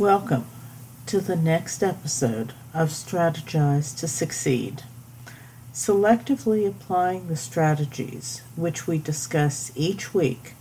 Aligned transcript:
Welcome 0.00 0.46
to 1.08 1.20
the 1.20 1.36
next 1.36 1.82
episode 1.82 2.54
of 2.72 2.88
Strategize 2.88 3.94
to 3.98 4.08
Succeed. 4.08 4.82
Selectively 5.74 6.66
applying 6.66 7.28
the 7.28 7.36
strategies 7.36 8.40
which 8.56 8.86
we 8.86 8.96
discuss 8.96 9.70
each 9.74 10.14
week 10.14 10.54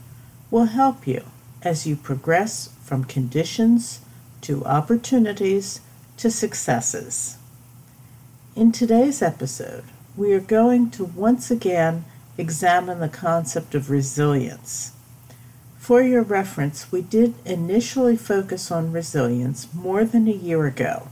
will 0.51 0.65
help 0.65 1.07
you 1.07 1.23
as 1.61 1.87
you 1.87 1.95
progress 1.95 2.73
from 2.83 3.05
conditions 3.05 4.01
to 4.41 4.65
opportunities 4.65 5.79
to 6.17 6.29
successes. 6.29 7.37
In 8.57 8.73
today's 8.73 9.21
episode, 9.21 9.85
we 10.17 10.33
are 10.33 10.41
going 10.41 10.91
to 10.91 11.05
once 11.05 11.49
again 11.49 12.03
examine 12.37 12.99
the 12.99 13.07
concept 13.07 13.73
of 13.73 13.89
resilience. 13.89 14.91
For 15.79 16.01
your 16.03 16.23
reference, 16.23 16.91
we 16.91 17.01
did 17.01 17.35
initially 17.45 18.17
focus 18.17 18.69
on 18.69 18.91
resilience 18.91 19.73
more 19.73 20.03
than 20.03 20.27
a 20.27 20.31
year 20.31 20.67
ago, 20.67 21.07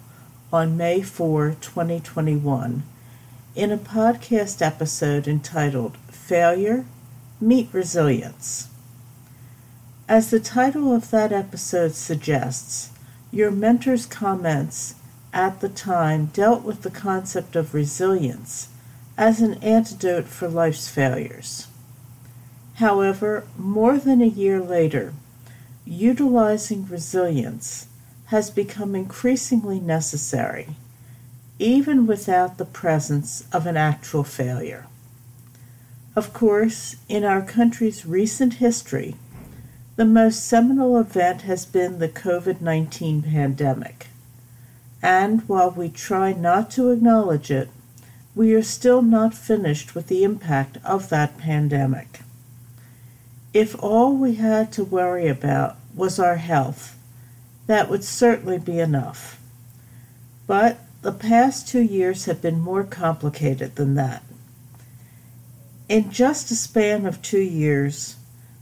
on 0.51 0.77
May 0.77 1.01
4, 1.01 1.55
2021, 1.61 2.83
in 3.55 3.71
a 3.71 3.77
podcast 3.77 4.61
episode 4.61 5.25
entitled 5.25 5.97
Failure 6.11 6.85
Meet 7.39 7.69
Resilience. 7.71 8.67
As 10.07 10.29
the 10.29 10.39
title 10.39 10.93
of 10.93 11.11
that 11.11 11.31
episode 11.31 11.95
suggests, 11.95 12.91
your 13.31 13.51
mentor's 13.51 14.05
comments 14.05 14.95
at 15.33 15.61
the 15.61 15.69
time 15.69 16.25
dealt 16.27 16.63
with 16.63 16.81
the 16.81 16.91
concept 16.91 17.55
of 17.55 17.73
resilience 17.73 18.67
as 19.17 19.39
an 19.39 19.55
antidote 19.63 20.27
for 20.27 20.49
life's 20.49 20.89
failures. 20.89 21.67
However, 22.77 23.43
more 23.57 23.97
than 23.97 24.21
a 24.21 24.27
year 24.27 24.61
later, 24.61 25.13
utilizing 25.83 26.85
resilience 26.85 27.87
has 28.25 28.51
become 28.51 28.93
increasingly 28.93 29.79
necessary, 29.79 30.75
even 31.57 32.05
without 32.05 32.59
the 32.59 32.65
presence 32.65 33.43
of 33.51 33.65
an 33.65 33.77
actual 33.77 34.23
failure. 34.23 34.85
Of 36.15 36.33
course, 36.33 36.97
in 37.09 37.23
our 37.23 37.41
country's 37.41 38.05
recent 38.05 38.55
history, 38.55 39.15
the 39.95 40.05
most 40.05 40.45
seminal 40.45 40.99
event 40.99 41.41
has 41.41 41.65
been 41.65 41.97
the 41.97 42.09
COVID 42.09 42.61
19 42.61 43.23
pandemic. 43.23 44.07
And 45.01 45.41
while 45.49 45.71
we 45.71 45.89
try 45.89 46.31
not 46.31 46.69
to 46.71 46.91
acknowledge 46.91 47.49
it, 47.49 47.69
we 48.35 48.53
are 48.53 48.61
still 48.61 49.01
not 49.01 49.33
finished 49.33 49.95
with 49.95 50.09
the 50.09 50.23
impact 50.23 50.77
of 50.85 51.09
that 51.09 51.39
pandemic. 51.39 52.19
If 53.57 53.75
all 53.81 54.15
we 54.15 54.35
had 54.35 54.71
to 54.73 54.83
worry 54.83 55.27
about 55.27 55.77
was 55.95 56.19
our 56.19 56.35
health, 56.35 56.95
that 57.65 57.89
would 57.89 58.03
certainly 58.03 58.59
be 58.59 58.77
enough. 58.77 59.41
But 60.45 60.77
the 61.01 61.11
past 61.11 61.67
two 61.67 61.81
years 61.81 62.25
have 62.25 62.39
been 62.39 62.59
more 62.59 62.83
complicated 62.83 63.75
than 63.75 63.95
that. 63.95 64.21
In 65.89 66.11
just 66.11 66.51
a 66.51 66.55
span 66.55 67.07
of 67.07 67.23
two 67.23 67.41
years, 67.41 68.17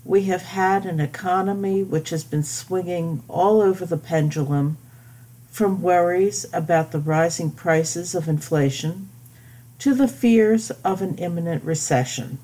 we 0.05 0.23
have 0.31 0.43
had 0.43 0.85
an 0.85 1.01
economy 1.01 1.83
which 1.83 2.11
has 2.11 2.23
been 2.23 2.43
swinging 2.43 3.21
all 3.27 3.59
over 3.59 3.85
the 3.85 3.97
pendulum 3.97 4.77
from 5.51 5.81
worries 5.81 6.45
about 6.53 6.93
the 6.93 6.99
rising 6.99 7.51
prices 7.51 8.15
of 8.15 8.29
inflation 8.29 9.09
to 9.77 9.93
the 9.93 10.07
fears 10.07 10.71
of 10.85 11.01
an 11.01 11.17
imminent 11.17 11.65
recession. 11.65 12.39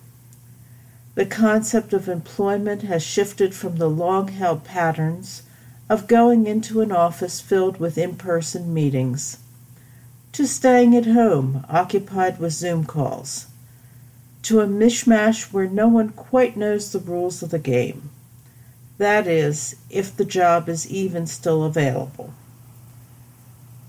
The 1.14 1.26
concept 1.26 1.94
of 1.94 2.08
employment 2.08 2.84
has 2.84 3.04
shifted 3.04 3.54
from 3.54 3.78
the 3.78 3.90
long 3.90 4.30
held 4.30 4.64
patterns 4.64 5.44
of 5.90 6.08
going 6.08 6.48
into 6.48 6.82
an 6.82 6.92
office 6.92 7.42
filled 7.42 7.80
with 7.80 7.98
in 7.98 8.16
person 8.16 8.74
meetings 8.74 9.40
to 10.32 10.48
staying 10.48 10.96
at 10.96 11.06
home 11.06 11.66
occupied 11.70 12.40
with 12.40 12.54
Zoom 12.54 12.86
calls 12.86 13.48
to 14.44 14.62
a 14.62 14.68
mishmash 14.68 15.52
where 15.52 15.68
no 15.68 15.88
one 15.88 16.10
quite 16.10 16.56
knows 16.56 16.92
the 16.92 17.00
rules 17.00 17.44
of 17.44 17.52
the 17.52 17.60
game. 17.60 18.10
That 18.98 19.28
is, 19.28 19.76
if 19.90 20.16
the 20.16 20.26
job 20.26 20.70
is 20.70 20.90
even 20.90 21.28
still 21.28 21.64
available. 21.64 22.34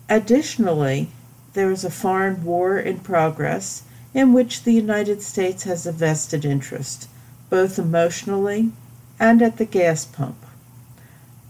Additionally, 0.09 1.11
there 1.55 1.71
is 1.71 1.85
a 1.85 1.91
foreign 1.91 2.45
war 2.45 2.79
in 2.79 2.99
progress 2.99 3.85
in 4.13 4.33
which 4.33 4.65
the 4.65 4.73
United 4.73 5.23
States 5.23 5.63
has 5.63 5.87
a 5.87 5.93
vested 5.93 6.45
interest, 6.45 7.09
both 7.53 7.79
emotionally 7.79 8.73
and 9.21 9.43
at 9.43 9.59
the 9.59 9.67
gas 9.67 10.07
pump. 10.07 10.47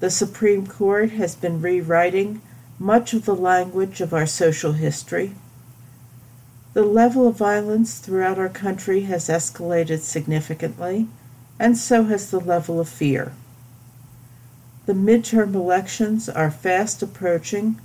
The 0.01 0.11
Supreme 0.11 0.67
Court 0.67 1.13
has 1.13 1.37
been 1.37 1.63
rewriting 1.63 2.43
much 2.77 3.15
of 3.15 3.25
the 3.25 3.37
language 3.37 4.01
of 4.01 4.13
our 4.13 4.27
social 4.27 4.73
history. 4.73 5.37
The 6.73 6.83
level 6.83 7.29
of 7.29 7.37
violence 7.37 8.01
throughout 8.01 8.37
our 8.37 8.49
country 8.49 9.03
has 9.03 9.29
escalated 9.29 10.01
significantly, 10.01 11.07
and 11.61 11.79
so 11.79 12.03
has 12.03 12.33
the 12.33 12.41
level 12.41 12.81
of 12.81 12.89
fear. 12.89 13.33
The 14.87 14.95
midterm 14.95 15.55
elections 15.55 16.29
are 16.29 16.51
fast 16.51 17.01
approaching 17.01 17.81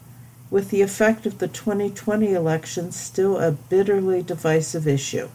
with 0.50 0.72
the 0.72 0.82
effect 0.82 1.28
of 1.28 1.38
the 1.38 1.48
2020 1.48 2.34
elections 2.34 2.96
still 2.96 3.38
a 3.38 3.52
bitterly 3.52 4.24
divisive 4.24 4.88
issue. 4.88 5.30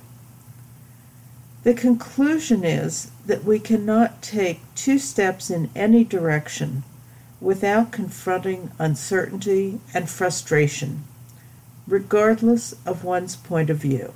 The 1.62 1.74
conclusion 1.74 2.64
is 2.64 3.10
that 3.26 3.44
we 3.44 3.60
cannot 3.60 4.20
take 4.20 4.60
two 4.74 4.98
steps 4.98 5.48
in 5.48 5.70
any 5.76 6.02
direction 6.02 6.82
without 7.40 7.92
confronting 7.92 8.72
uncertainty 8.78 9.80
and 9.94 10.10
frustration, 10.10 11.04
regardless 11.86 12.74
of 12.84 13.04
one's 13.04 13.36
point 13.36 13.70
of 13.70 13.78
view. 13.78 14.12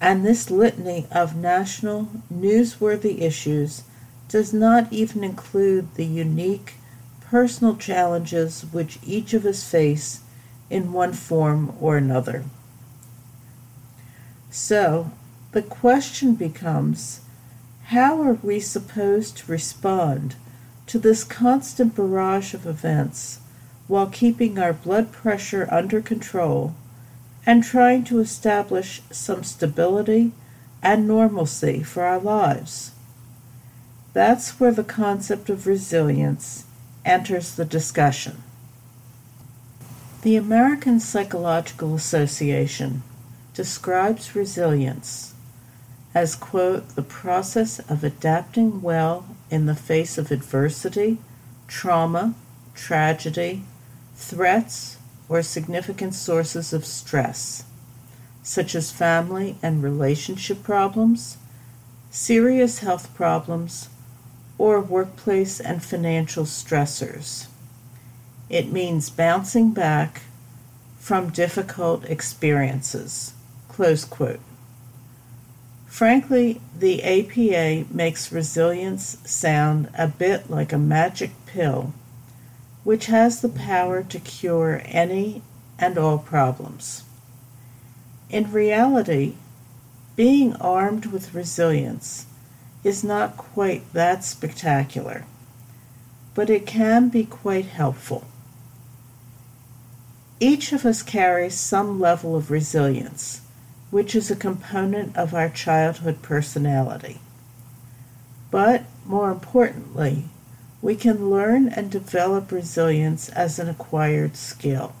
And 0.00 0.24
this 0.26 0.50
litany 0.50 1.06
of 1.10 1.36
national, 1.36 2.08
newsworthy 2.32 3.20
issues 3.20 3.84
does 4.28 4.52
not 4.52 4.92
even 4.92 5.22
include 5.22 5.94
the 5.94 6.04
unique 6.04 6.74
personal 7.20 7.76
challenges 7.76 8.62
which 8.72 8.98
each 9.04 9.32
of 9.34 9.46
us 9.46 9.68
face 9.68 10.20
in 10.68 10.92
one 10.92 11.12
form 11.12 11.74
or 11.80 11.96
another. 11.96 12.44
So, 14.50 15.10
the 15.54 15.62
question 15.62 16.34
becomes 16.34 17.20
how 17.84 18.20
are 18.20 18.36
we 18.42 18.58
supposed 18.58 19.36
to 19.36 19.52
respond 19.52 20.34
to 20.84 20.98
this 20.98 21.22
constant 21.22 21.94
barrage 21.94 22.54
of 22.54 22.66
events 22.66 23.38
while 23.86 24.08
keeping 24.08 24.58
our 24.58 24.72
blood 24.72 25.12
pressure 25.12 25.68
under 25.70 26.00
control 26.00 26.74
and 27.46 27.62
trying 27.62 28.02
to 28.02 28.18
establish 28.18 29.00
some 29.12 29.44
stability 29.44 30.32
and 30.82 31.06
normalcy 31.06 31.84
for 31.84 32.02
our 32.02 32.18
lives? 32.18 32.90
That's 34.12 34.58
where 34.58 34.72
the 34.72 34.82
concept 34.82 35.48
of 35.48 35.68
resilience 35.68 36.64
enters 37.04 37.54
the 37.54 37.64
discussion. 37.64 38.42
The 40.22 40.34
American 40.34 40.98
Psychological 40.98 41.94
Association 41.94 43.04
describes 43.54 44.34
resilience 44.34 45.33
as, 46.14 46.36
quote, 46.36 46.88
the 46.90 47.02
process 47.02 47.80
of 47.90 48.04
adapting 48.04 48.80
well 48.80 49.26
in 49.50 49.66
the 49.66 49.74
face 49.74 50.16
of 50.16 50.30
adversity, 50.30 51.18
trauma, 51.66 52.34
tragedy, 52.74 53.64
threats, 54.14 54.96
or 55.28 55.42
significant 55.42 56.14
sources 56.14 56.72
of 56.72 56.84
stress, 56.84 57.64
such 58.42 58.74
as 58.74 58.92
family 58.92 59.56
and 59.62 59.82
relationship 59.82 60.62
problems, 60.62 61.36
serious 62.10 62.78
health 62.78 63.12
problems, 63.14 63.88
or 64.56 64.80
workplace 64.80 65.58
and 65.58 65.82
financial 65.82 66.44
stressors. 66.44 67.48
It 68.48 68.70
means 68.70 69.10
bouncing 69.10 69.72
back 69.72 70.22
from 70.98 71.30
difficult 71.30 72.04
experiences. 72.04 73.32
Close 73.68 74.04
quote. 74.04 74.40
Frankly, 75.94 76.60
the 76.76 77.04
APA 77.04 77.86
makes 77.94 78.32
resilience 78.32 79.16
sound 79.24 79.88
a 79.96 80.08
bit 80.08 80.50
like 80.50 80.72
a 80.72 80.76
magic 80.76 81.30
pill, 81.46 81.94
which 82.82 83.06
has 83.06 83.40
the 83.40 83.48
power 83.48 84.02
to 84.02 84.18
cure 84.18 84.82
any 84.86 85.40
and 85.78 85.96
all 85.96 86.18
problems. 86.18 87.04
In 88.28 88.50
reality, 88.50 89.34
being 90.16 90.56
armed 90.56 91.06
with 91.06 91.32
resilience 91.32 92.26
is 92.82 93.04
not 93.04 93.36
quite 93.36 93.92
that 93.92 94.24
spectacular, 94.24 95.24
but 96.34 96.50
it 96.50 96.66
can 96.66 97.08
be 97.08 97.24
quite 97.24 97.66
helpful. 97.66 98.26
Each 100.40 100.72
of 100.72 100.84
us 100.84 101.04
carries 101.04 101.54
some 101.54 102.00
level 102.00 102.34
of 102.34 102.50
resilience, 102.50 103.42
which 103.94 104.16
is 104.16 104.28
a 104.28 104.34
component 104.34 105.16
of 105.16 105.32
our 105.32 105.48
childhood 105.48 106.20
personality. 106.20 107.20
But 108.50 108.82
more 109.06 109.30
importantly, 109.30 110.24
we 110.82 110.96
can 110.96 111.30
learn 111.30 111.68
and 111.68 111.92
develop 111.92 112.50
resilience 112.50 113.28
as 113.28 113.60
an 113.60 113.68
acquired 113.68 114.34
skill. 114.36 114.96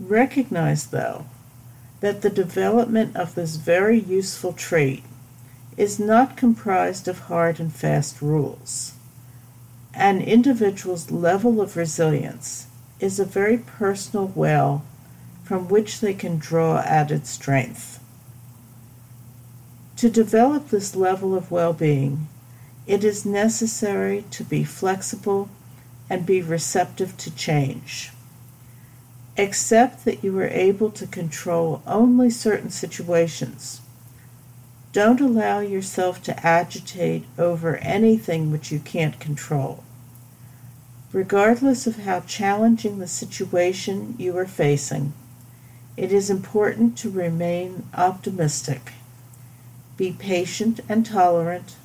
Recognize, 0.00 0.86
though, 0.86 1.26
that 2.00 2.22
the 2.22 2.30
development 2.30 3.14
of 3.14 3.34
this 3.34 3.56
very 3.56 4.00
useful 4.00 4.54
trait 4.54 5.04
is 5.76 6.00
not 6.00 6.38
comprised 6.38 7.08
of 7.08 7.28
hard 7.28 7.60
and 7.60 7.74
fast 7.74 8.22
rules. 8.22 8.94
An 9.92 10.22
individual's 10.22 11.10
level 11.10 11.60
of 11.60 11.76
resilience 11.76 12.68
is 13.00 13.20
a 13.20 13.26
very 13.26 13.58
personal 13.58 14.32
well 14.34 14.82
from 15.44 15.68
which 15.68 16.00
they 16.00 16.14
can 16.14 16.38
draw 16.38 16.80
added 16.80 17.26
strength. 17.26 18.00
To 19.96 20.10
develop 20.10 20.70
this 20.70 20.96
level 20.96 21.34
of 21.36 21.50
well 21.50 21.72
being, 21.72 22.28
it 22.86 23.04
is 23.04 23.24
necessary 23.24 24.24
to 24.30 24.42
be 24.42 24.64
flexible 24.64 25.48
and 26.10 26.26
be 26.26 26.42
receptive 26.42 27.16
to 27.18 27.34
change. 27.34 28.10
Accept 29.36 30.04
that 30.04 30.22
you 30.22 30.38
are 30.38 30.48
able 30.48 30.90
to 30.90 31.06
control 31.06 31.82
only 31.86 32.30
certain 32.30 32.70
situations. 32.70 33.80
Don't 34.92 35.20
allow 35.20 35.60
yourself 35.60 36.22
to 36.22 36.46
agitate 36.46 37.24
over 37.36 37.76
anything 37.78 38.52
which 38.52 38.70
you 38.70 38.78
can't 38.78 39.18
control. 39.18 39.82
Regardless 41.12 41.86
of 41.86 42.04
how 42.04 42.20
challenging 42.20 42.98
the 42.98 43.08
situation 43.08 44.14
you 44.18 44.36
are 44.36 44.46
facing, 44.46 45.12
it 45.96 46.12
is 46.12 46.28
important 46.30 46.98
to 46.98 47.10
remain 47.10 47.88
optimistic. 47.94 48.92
Be 49.96 50.12
patient 50.12 50.80
and 50.88 51.06
tolerant, 51.06 51.76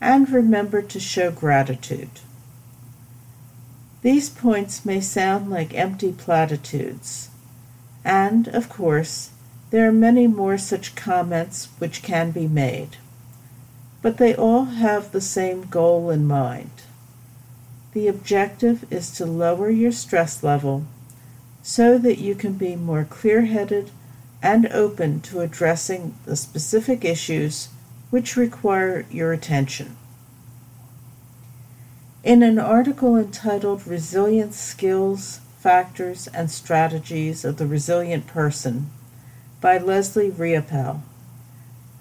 and 0.00 0.28
remember 0.28 0.82
to 0.82 1.00
show 1.00 1.30
gratitude. 1.30 2.10
These 4.02 4.30
points 4.30 4.84
may 4.84 5.00
sound 5.00 5.50
like 5.50 5.74
empty 5.74 6.12
platitudes, 6.12 7.30
and, 8.04 8.48
of 8.48 8.68
course, 8.68 9.30
there 9.70 9.88
are 9.88 9.92
many 9.92 10.26
more 10.26 10.58
such 10.58 10.94
comments 10.94 11.68
which 11.78 12.02
can 12.02 12.30
be 12.32 12.48
made, 12.48 12.96
but 14.02 14.16
they 14.16 14.34
all 14.34 14.64
have 14.64 15.12
the 15.12 15.20
same 15.20 15.62
goal 15.62 16.10
in 16.10 16.26
mind. 16.26 16.70
The 17.92 18.08
objective 18.08 18.90
is 18.90 19.10
to 19.12 19.26
lower 19.26 19.70
your 19.70 19.92
stress 19.92 20.42
level 20.42 20.86
so 21.62 21.98
that 21.98 22.18
you 22.18 22.34
can 22.34 22.54
be 22.54 22.76
more 22.76 23.04
clear 23.04 23.42
headed 23.42 23.90
and 24.42 24.66
open 24.68 25.20
to 25.20 25.40
addressing 25.40 26.14
the 26.24 26.36
specific 26.36 27.04
issues 27.04 27.68
which 28.10 28.36
require 28.36 29.04
your 29.10 29.32
attention. 29.32 29.96
In 32.24 32.42
an 32.42 32.58
article 32.58 33.16
entitled 33.16 33.86
Resilience 33.86 34.58
Skills, 34.58 35.40
Factors, 35.58 36.26
and 36.28 36.50
Strategies 36.50 37.44
of 37.44 37.56
the 37.56 37.66
Resilient 37.66 38.26
Person 38.26 38.90
by 39.60 39.78
Leslie 39.78 40.30
Riopel, 40.30 41.02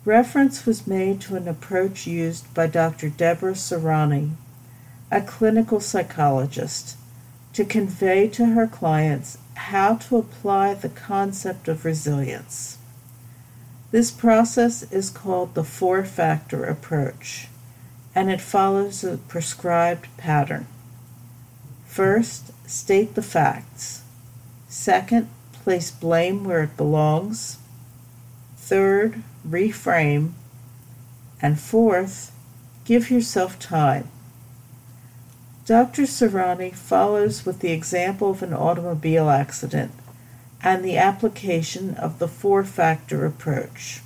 reference 0.06 0.65
was 0.65 0.88
made 0.88 1.21
to 1.21 1.35
an 1.35 1.47
approach 1.47 2.07
used 2.07 2.53
by 2.53 2.67
Dr. 2.67 3.09
Deborah 3.09 3.53
Serani, 3.53 4.31
a 5.11 5.21
clinical 5.21 5.79
psychologist, 5.79 6.97
to 7.53 7.65
convey 7.65 8.27
to 8.29 8.45
her 8.47 8.67
clients 8.67 9.38
how 9.67 9.95
to 9.95 10.17
apply 10.17 10.73
the 10.73 10.89
concept 10.89 11.67
of 11.67 11.83
resilience. 11.83 12.77
This 13.91 14.09
process 14.09 14.89
is 14.91 15.09
called 15.09 15.53
the 15.53 15.63
four 15.63 16.06
factor 16.06 16.63
approach, 16.63 17.47
and 18.15 18.31
it 18.31 18.39
follows 18.39 19.03
a 19.03 19.17
prescribed 19.17 20.07
pattern. 20.17 20.65
First, 21.85 22.51
state 22.69 23.15
the 23.15 23.21
facts. 23.21 24.03
Second, 24.69 25.27
place 25.51 25.91
blame 25.91 26.45
where 26.45 26.63
it 26.63 26.77
belongs. 26.77 27.57
Third, 28.57 29.23
reframe. 29.47 30.31
And 31.41 31.59
fourth, 31.59 32.31
give 32.85 33.11
yourself 33.11 33.59
time. 33.59 34.07
Dr. 35.69 36.07
Serani 36.07 36.74
follows 36.74 37.45
with 37.45 37.60
the 37.60 37.69
example 37.71 38.31
of 38.31 38.42
an 38.42 38.56
automobile 38.56 39.30
accident 39.30 39.92
and 40.63 40.83
the 40.83 40.98
application 40.98 41.94
of 41.94 42.18
the 42.18 42.27
four 42.27 42.63
factor 42.63 43.24
approach. 43.24 44.01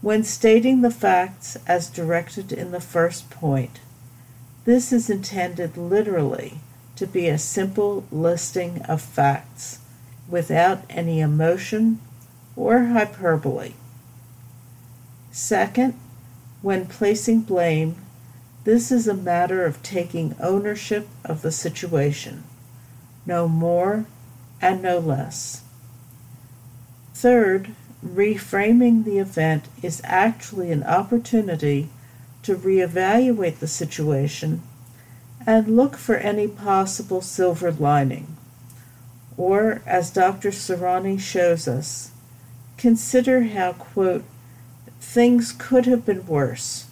When 0.00 0.24
stating 0.24 0.80
the 0.80 0.90
facts 0.90 1.58
as 1.66 1.90
directed 1.90 2.50
in 2.50 2.70
the 2.70 2.80
first 2.80 3.28
point, 3.28 3.80
this 4.64 4.90
is 4.90 5.10
intended 5.10 5.76
literally 5.76 6.60
to 6.96 7.06
be 7.06 7.28
a 7.28 7.36
simple 7.36 8.06
listing 8.10 8.80
of 8.86 9.02
facts 9.02 9.80
without 10.30 10.82
any 10.88 11.20
emotion 11.20 12.00
or 12.56 12.86
hyperbole. 12.86 13.74
Second, 15.30 15.92
when 16.62 16.86
placing 16.86 17.42
blame, 17.42 17.96
this 18.68 18.92
is 18.92 19.08
a 19.08 19.14
matter 19.14 19.64
of 19.64 19.82
taking 19.82 20.36
ownership 20.38 21.08
of 21.24 21.40
the 21.40 21.50
situation, 21.50 22.44
no 23.24 23.48
more 23.48 24.04
and 24.60 24.82
no 24.82 24.98
less. 24.98 25.62
Third, 27.14 27.70
reframing 28.06 29.04
the 29.04 29.16
event 29.16 29.68
is 29.82 30.02
actually 30.04 30.70
an 30.70 30.82
opportunity 30.82 31.88
to 32.42 32.56
reevaluate 32.56 33.58
the 33.58 33.66
situation 33.66 34.60
and 35.46 35.74
look 35.74 35.96
for 35.96 36.16
any 36.16 36.46
possible 36.46 37.22
silver 37.22 37.72
lining. 37.72 38.36
Or, 39.38 39.80
as 39.86 40.10
Dr. 40.10 40.50
Serani 40.50 41.18
shows 41.18 41.66
us, 41.66 42.10
consider 42.76 43.44
how, 43.44 43.72
quote, 43.72 44.24
things 45.00 45.52
could 45.52 45.86
have 45.86 46.04
been 46.04 46.26
worse 46.26 46.87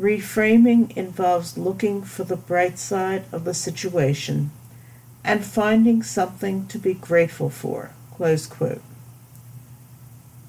Reframing 0.00 0.96
involves 0.96 1.58
looking 1.58 2.02
for 2.02 2.24
the 2.24 2.36
bright 2.36 2.78
side 2.78 3.24
of 3.32 3.44
the 3.44 3.52
situation 3.52 4.50
and 5.22 5.44
finding 5.44 6.02
something 6.02 6.66
to 6.68 6.78
be 6.78 6.94
grateful 6.94 7.50
for. 7.50 7.90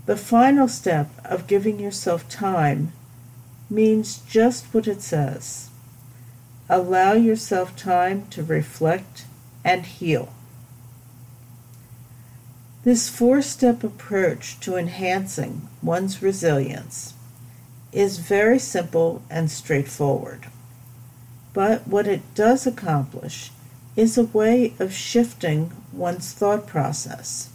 The 0.05 0.15
final 0.15 0.69
step 0.69 1.09
of 1.25 1.47
giving 1.47 1.79
yourself 1.79 2.29
time 2.29 2.93
means 3.69 4.19
just 4.19 4.73
what 4.73 4.87
it 4.87 5.01
says. 5.01 5.69
Allow 6.69 7.13
yourself 7.13 7.75
time 7.75 8.27
to 8.29 8.43
reflect 8.43 9.25
and 9.65 9.85
heal. 9.85 10.33
This 12.85 13.09
four 13.09 13.41
step 13.41 13.83
approach 13.83 14.61
to 14.61 14.77
enhancing 14.77 15.67
one's 15.83 16.21
resilience 16.21 17.15
is 17.91 18.17
very 18.19 18.59
simple 18.59 19.21
and 19.29 19.51
straightforward. 19.51 20.47
But 21.53 21.87
what 21.87 22.07
it 22.07 22.21
does 22.33 22.65
accomplish 22.65 23.51
is 23.95 24.17
a 24.17 24.23
way 24.23 24.73
of 24.79 24.93
shifting 24.93 25.71
one's 25.91 26.31
thought 26.31 26.65
process. 26.65 27.49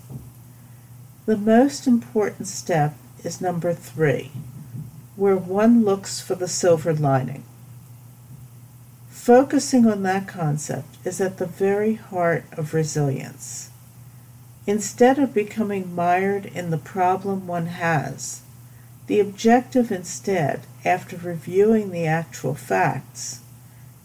The 1.24 1.36
most 1.36 1.86
important 1.86 2.46
step 2.46 2.94
is 3.24 3.40
number 3.40 3.72
three, 3.72 4.30
where 5.16 5.36
one 5.36 5.84
looks 5.84 6.20
for 6.20 6.34
the 6.34 6.48
silver 6.48 6.92
lining. 6.92 7.42
Focusing 9.08 9.86
on 9.86 10.02
that 10.04 10.28
concept 10.28 10.98
is 11.04 11.20
at 11.20 11.38
the 11.38 11.46
very 11.46 11.94
heart 11.94 12.44
of 12.52 12.74
resilience. 12.74 13.70
Instead 14.66 15.18
of 15.18 15.34
becoming 15.34 15.94
mired 15.94 16.46
in 16.46 16.70
the 16.70 16.78
problem 16.78 17.46
one 17.46 17.66
has, 17.66 18.42
the 19.06 19.20
objective, 19.20 19.92
instead, 19.92 20.62
after 20.84 21.16
reviewing 21.16 21.90
the 21.90 22.06
actual 22.06 22.54
facts, 22.54 23.40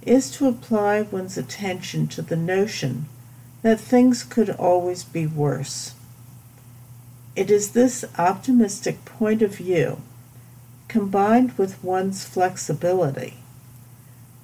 is 0.03 0.31
to 0.31 0.47
apply 0.47 1.01
one's 1.01 1.37
attention 1.37 2.07
to 2.07 2.21
the 2.21 2.35
notion 2.35 3.05
that 3.61 3.79
things 3.79 4.23
could 4.23 4.49
always 4.49 5.03
be 5.03 5.25
worse. 5.27 5.93
It 7.35 7.49
is 7.49 7.71
this 7.71 8.03
optimistic 8.17 9.05
point 9.05 9.41
of 9.41 9.55
view, 9.55 10.01
combined 10.87 11.57
with 11.57 11.83
one's 11.83 12.25
flexibility, 12.25 13.35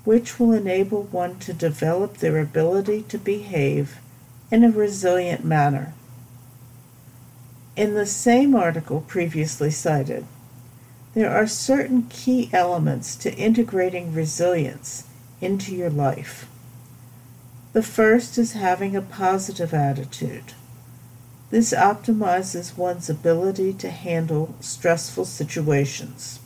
which 0.06 0.40
will 0.40 0.54
enable 0.54 1.04
one 1.04 1.38
to 1.40 1.54
develop 1.54 2.18
their 2.18 2.40
ability 2.40 3.04
to 3.10 3.18
behave 3.18 3.98
in 4.50 4.64
a 4.64 4.72
resilient 4.72 5.44
manner. 5.44 5.94
In 7.76 7.94
the 7.94 8.06
same 8.06 8.56
article 8.56 9.02
previously 9.02 9.70
cited, 9.70 10.26
there 11.18 11.36
are 11.36 11.48
certain 11.48 12.04
key 12.12 12.48
elements 12.54 13.16
to 13.16 13.34
integrating 13.34 14.14
resilience 14.14 15.04
into 15.42 15.76
your 15.76 15.90
life. 15.90 16.48
The 17.74 17.82
first 17.82 18.38
is 18.38 18.52
having 18.52 18.96
a 18.96 19.02
positive 19.02 19.74
attitude. 19.74 20.54
This 21.50 21.74
optimizes 21.74 22.78
one's 22.78 23.10
ability 23.10 23.74
to 23.74 23.90
handle 23.90 24.54
stressful 24.60 25.26
situations. 25.26 26.40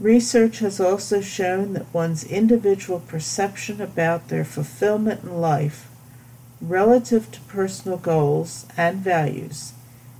Research 0.00 0.58
has 0.58 0.80
also 0.80 1.20
shown 1.20 1.74
that 1.74 1.94
one's 1.94 2.24
individual 2.24 2.98
perception 2.98 3.80
about 3.80 4.26
their 4.26 4.44
fulfillment 4.44 5.22
in 5.22 5.40
life 5.40 5.88
relative 6.60 7.30
to 7.30 7.40
personal 7.42 7.98
goals 7.98 8.66
and 8.76 8.96
values 8.96 9.72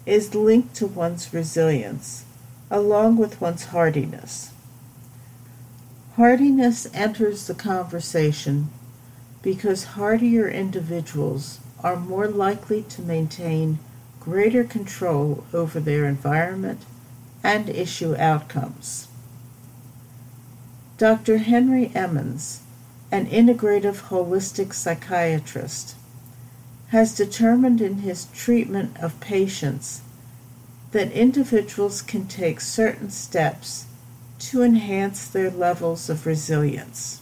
is 0.06 0.32
linked 0.32 0.76
to 0.76 0.86
one's 0.86 1.34
resilience, 1.34 2.24
along 2.70 3.16
with 3.16 3.40
one's 3.40 3.66
hardiness. 3.66 4.52
Hardiness 6.16 6.86
enters 6.94 7.46
the 7.46 7.54
conversation 7.54 8.70
because 9.42 9.94
hardier 9.94 10.48
individuals 10.48 11.60
are 11.84 11.96
more 11.96 12.26
likely 12.26 12.82
to 12.82 13.02
maintain 13.02 13.78
greater 14.18 14.64
control 14.64 15.44
over 15.52 15.78
their 15.78 16.06
environment 16.06 16.82
and 17.44 17.68
issue 17.68 18.16
outcomes. 18.16 19.08
Dr. 20.98 21.38
Henry 21.38 21.92
Emmons, 21.94 22.62
an 23.12 23.26
integrative 23.26 24.08
holistic 24.08 24.72
psychiatrist, 24.72 25.94
has 26.88 27.14
determined 27.14 27.80
in 27.80 27.98
his 27.98 28.24
treatment 28.34 28.96
of 28.98 29.20
patients 29.20 30.00
that 30.96 31.12
individuals 31.12 32.00
can 32.00 32.26
take 32.26 32.58
certain 32.58 33.10
steps 33.10 33.84
to 34.38 34.62
enhance 34.62 35.28
their 35.28 35.50
levels 35.50 36.08
of 36.08 36.24
resilience. 36.24 37.20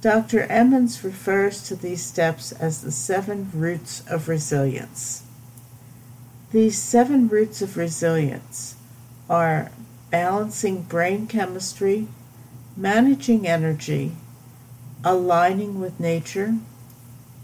Dr. 0.00 0.42
Emmons 0.42 1.02
refers 1.02 1.60
to 1.64 1.74
these 1.74 2.04
steps 2.04 2.52
as 2.52 2.82
the 2.82 2.92
seven 2.92 3.50
roots 3.52 4.04
of 4.08 4.28
resilience. 4.28 5.24
These 6.52 6.78
seven 6.78 7.26
roots 7.26 7.62
of 7.62 7.76
resilience 7.76 8.76
are 9.28 9.72
balancing 10.12 10.82
brain 10.82 11.26
chemistry, 11.26 12.06
managing 12.76 13.48
energy, 13.48 14.12
aligning 15.02 15.80
with 15.80 15.98
nature, 15.98 16.54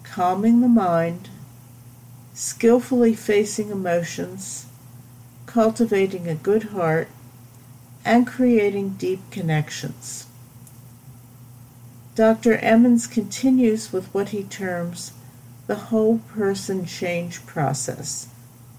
calming 0.05 0.61
the 0.61 0.69
mind, 0.69 1.29
skillfully 2.35 3.17
facing 3.17 3.71
emotions, 3.71 4.67
cultivating 5.53 6.27
a 6.27 6.35
good 6.35 6.63
heart, 6.65 7.09
and 8.07 8.27
creating 8.27 8.89
deep 8.91 9.21
connections. 9.31 10.27
Dr. 12.15 12.55
Emmons 12.55 13.07
continues 13.07 13.93
with 13.93 14.07
what 14.15 14.31
he 14.31 14.45
terms 14.45 15.13
the 15.67 15.75
whole 15.75 16.21
person 16.35 16.87
change 16.87 17.45
process 17.45 18.29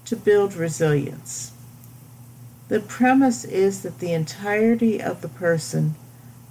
to 0.04 0.16
build 0.16 0.54
resilience. 0.54 1.52
The 2.66 2.80
premise 2.80 3.44
is 3.44 3.82
that 3.82 4.00
the 4.00 4.12
entirety 4.12 5.00
of 5.00 5.20
the 5.20 5.28
person 5.28 5.94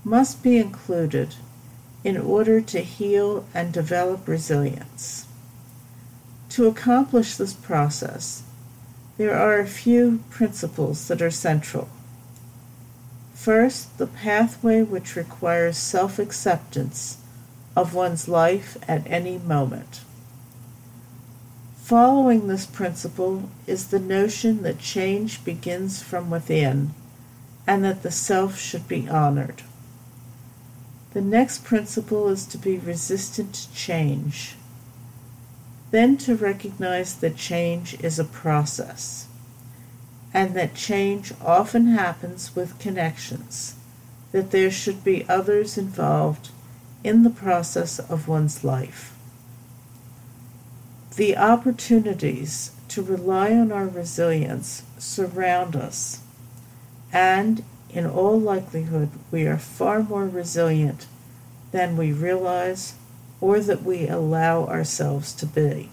must 0.05 0.41
be 0.41 0.57
included 0.57 1.35
in 2.05 2.17
order 2.17 2.61
to 2.61 2.79
heal 2.79 3.45
and 3.53 3.73
develop 3.73 4.25
resilience. 4.25 5.25
To 6.51 6.67
accomplish 6.67 7.35
this 7.35 7.53
process, 7.53 8.43
there 9.17 9.37
are 9.37 9.59
a 9.59 9.67
few 9.67 10.23
principles 10.29 11.07
that 11.07 11.21
are 11.21 11.31
central. 11.31 11.89
First, 13.33 13.97
the 13.97 14.07
pathway 14.07 14.81
which 14.81 15.15
requires 15.15 15.77
self 15.77 16.17
acceptance 16.17 17.17
of 17.75 17.93
one's 17.93 18.27
life 18.27 18.77
at 18.87 19.05
any 19.05 19.37
moment. 19.37 20.01
Following 21.83 22.47
this 22.47 22.65
principle 22.65 23.49
is 23.67 23.87
the 23.87 23.99
notion 23.99 24.63
that 24.63 24.79
change 24.79 25.43
begins 25.43 26.01
from 26.01 26.29
within 26.29 26.93
and 27.67 27.83
that 27.83 28.03
the 28.03 28.11
self 28.11 28.57
should 28.57 28.87
be 28.87 29.07
honored. 29.09 29.63
The 31.13 31.21
next 31.21 31.63
principle 31.63 32.29
is 32.29 32.45
to 32.47 32.57
be 32.57 32.77
resistant 32.77 33.53
to 33.53 33.73
change. 33.73 34.55
Then 35.93 36.17
to 36.25 36.35
recognize 36.35 37.13
that 37.17 37.35
change 37.35 37.93
is 38.03 38.17
a 38.17 38.23
process 38.23 39.27
and 40.33 40.55
that 40.55 40.73
change 40.73 41.31
often 41.39 41.85
happens 41.85 42.55
with 42.55 42.79
connections, 42.79 43.75
that 44.31 44.49
there 44.49 44.71
should 44.71 45.03
be 45.03 45.29
others 45.29 45.77
involved 45.77 46.49
in 47.03 47.21
the 47.21 47.29
process 47.29 47.99
of 47.99 48.27
one's 48.27 48.63
life. 48.63 49.13
The 51.15 51.37
opportunities 51.37 52.71
to 52.87 53.03
rely 53.03 53.51
on 53.51 53.71
our 53.71 53.87
resilience 53.87 54.81
surround 54.97 55.75
us, 55.75 56.21
and 57.11 57.63
in 57.91 58.07
all 58.07 58.39
likelihood, 58.39 59.11
we 59.29 59.45
are 59.45 59.59
far 59.59 60.01
more 60.01 60.27
resilient 60.27 61.05
than 61.71 61.95
we 61.95 62.11
realize 62.11 62.95
or 63.43 63.59
that 63.59 63.83
we 63.83 64.07
allow 64.07 64.65
ourselves 64.67 65.33
to 65.33 65.45
be. 65.45 65.89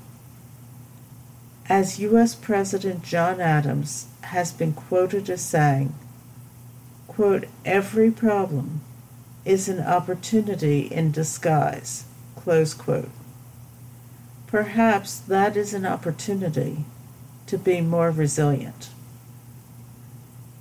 As 1.68 1.98
U.S. 1.98 2.36
President 2.36 3.02
John 3.02 3.40
Adams 3.40 4.06
has 4.20 4.52
been 4.52 4.72
quoted 4.72 5.28
as 5.28 5.42
saying, 5.42 5.92
quote, 7.08 7.46
every 7.64 8.12
problem 8.12 8.82
is 9.44 9.68
an 9.68 9.80
opportunity 9.80 10.82
in 10.82 11.10
disguise, 11.10 12.04
close 12.36 12.72
quote. 12.72 13.10
Perhaps 14.46 15.18
that 15.18 15.56
is 15.56 15.74
an 15.74 15.84
opportunity 15.84 16.84
to 17.48 17.58
be 17.58 17.80
more 17.80 18.12
resilient. 18.12 18.90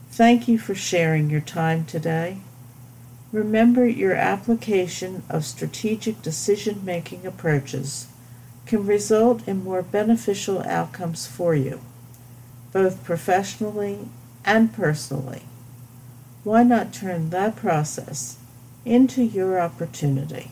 Thank 0.09 0.47
you 0.47 0.57
for 0.57 0.73
sharing 0.73 1.29
your 1.29 1.41
time 1.41 1.85
today. 1.85 2.39
Remember, 3.31 3.87
your 3.87 4.15
application 4.15 5.23
of 5.29 5.45
strategic 5.45 6.21
decision 6.21 6.83
making 6.83 7.25
approaches 7.25 8.07
can 8.65 8.85
result 8.85 9.47
in 9.47 9.63
more 9.63 9.81
beneficial 9.83 10.61
outcomes 10.63 11.27
for 11.27 11.53
you, 11.55 11.79
both 12.71 13.03
professionally 13.03 14.07
and 14.45 14.73
personally. 14.73 15.43
Why 16.43 16.63
not 16.63 16.93
turn 16.93 17.29
that 17.29 17.55
process 17.55 18.37
into 18.85 19.21
your 19.23 19.59
opportunity? 19.59 20.51